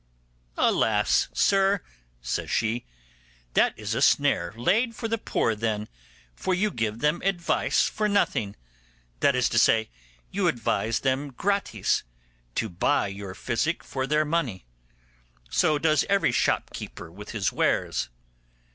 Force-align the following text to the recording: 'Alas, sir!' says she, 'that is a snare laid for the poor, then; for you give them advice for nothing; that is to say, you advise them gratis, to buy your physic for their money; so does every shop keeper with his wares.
'Alas, 0.57 1.27
sir!' 1.31 1.81
says 2.23 2.49
she, 2.49 2.87
'that 3.53 3.77
is 3.77 3.93
a 3.93 4.01
snare 4.01 4.51
laid 4.57 4.95
for 4.95 5.07
the 5.07 5.19
poor, 5.19 5.53
then; 5.53 5.87
for 6.35 6.55
you 6.55 6.71
give 6.71 7.01
them 7.01 7.21
advice 7.23 7.83
for 7.85 8.09
nothing; 8.09 8.55
that 9.19 9.35
is 9.35 9.47
to 9.49 9.59
say, 9.59 9.91
you 10.31 10.47
advise 10.47 11.01
them 11.01 11.29
gratis, 11.29 12.01
to 12.55 12.67
buy 12.67 13.05
your 13.05 13.35
physic 13.35 13.83
for 13.83 14.07
their 14.07 14.25
money; 14.25 14.65
so 15.51 15.77
does 15.77 16.03
every 16.09 16.31
shop 16.31 16.71
keeper 16.73 17.11
with 17.11 17.29
his 17.29 17.51
wares. 17.53 18.09